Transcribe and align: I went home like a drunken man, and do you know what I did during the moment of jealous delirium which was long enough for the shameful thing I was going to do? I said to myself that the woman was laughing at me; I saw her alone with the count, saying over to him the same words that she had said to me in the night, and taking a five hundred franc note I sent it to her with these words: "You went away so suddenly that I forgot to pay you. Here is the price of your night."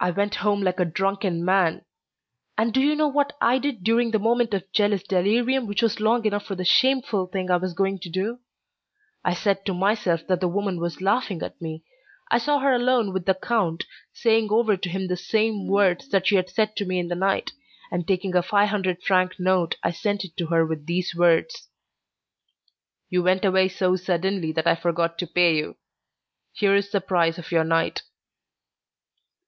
I 0.00 0.12
went 0.12 0.36
home 0.36 0.62
like 0.62 0.78
a 0.78 0.84
drunken 0.84 1.44
man, 1.44 1.84
and 2.56 2.72
do 2.72 2.80
you 2.80 2.94
know 2.94 3.08
what 3.08 3.32
I 3.40 3.58
did 3.58 3.82
during 3.82 4.12
the 4.12 4.20
moment 4.20 4.54
of 4.54 4.70
jealous 4.70 5.02
delirium 5.02 5.66
which 5.66 5.82
was 5.82 5.98
long 5.98 6.24
enough 6.24 6.44
for 6.46 6.54
the 6.54 6.64
shameful 6.64 7.26
thing 7.26 7.50
I 7.50 7.56
was 7.56 7.74
going 7.74 7.98
to 8.02 8.08
do? 8.08 8.38
I 9.24 9.34
said 9.34 9.66
to 9.66 9.74
myself 9.74 10.24
that 10.28 10.38
the 10.40 10.46
woman 10.46 10.78
was 10.78 11.00
laughing 11.00 11.42
at 11.42 11.60
me; 11.60 11.82
I 12.30 12.38
saw 12.38 12.60
her 12.60 12.72
alone 12.72 13.12
with 13.12 13.24
the 13.26 13.34
count, 13.34 13.86
saying 14.12 14.52
over 14.52 14.76
to 14.76 14.88
him 14.88 15.08
the 15.08 15.16
same 15.16 15.66
words 15.66 16.08
that 16.10 16.28
she 16.28 16.36
had 16.36 16.48
said 16.48 16.76
to 16.76 16.84
me 16.84 17.00
in 17.00 17.08
the 17.08 17.16
night, 17.16 17.50
and 17.90 18.06
taking 18.06 18.36
a 18.36 18.42
five 18.44 18.68
hundred 18.68 19.02
franc 19.02 19.40
note 19.40 19.78
I 19.82 19.90
sent 19.90 20.24
it 20.24 20.36
to 20.36 20.46
her 20.46 20.64
with 20.64 20.86
these 20.86 21.12
words: 21.16 21.66
"You 23.10 23.24
went 23.24 23.44
away 23.44 23.66
so 23.66 23.96
suddenly 23.96 24.52
that 24.52 24.66
I 24.68 24.76
forgot 24.76 25.18
to 25.18 25.26
pay 25.26 25.56
you. 25.56 25.76
Here 26.52 26.76
is 26.76 26.92
the 26.92 27.00
price 27.00 27.36
of 27.36 27.50
your 27.50 27.64
night." 27.64 28.02